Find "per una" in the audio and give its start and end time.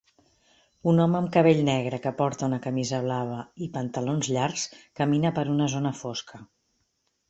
5.41-5.73